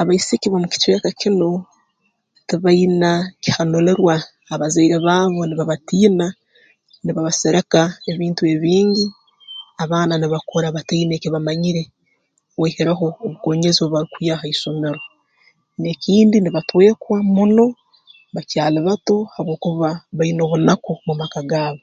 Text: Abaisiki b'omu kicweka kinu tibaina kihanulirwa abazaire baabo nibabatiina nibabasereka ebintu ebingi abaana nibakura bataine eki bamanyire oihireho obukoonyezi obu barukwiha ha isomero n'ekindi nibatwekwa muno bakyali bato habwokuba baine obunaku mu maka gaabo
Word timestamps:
Abaisiki 0.00 0.46
b'omu 0.48 0.68
kicweka 0.72 1.08
kinu 1.20 1.48
tibaina 2.48 3.10
kihanulirwa 3.42 4.14
abazaire 4.54 4.96
baabo 5.06 5.42
nibabatiina 5.46 6.26
nibabasereka 7.04 7.82
ebintu 8.12 8.42
ebingi 8.54 9.06
abaana 9.82 10.14
nibakura 10.16 10.68
bataine 10.76 11.12
eki 11.14 11.28
bamanyire 11.34 11.82
oihireho 12.60 13.06
obukoonyezi 13.24 13.78
obu 13.80 13.92
barukwiha 13.94 14.34
ha 14.40 14.46
isomero 14.54 15.00
n'ekindi 15.80 16.36
nibatwekwa 16.40 17.18
muno 17.34 17.66
bakyali 18.34 18.78
bato 18.88 19.16
habwokuba 19.34 19.88
baine 20.16 20.40
obunaku 20.44 20.90
mu 21.06 21.14
maka 21.20 21.40
gaabo 21.50 21.82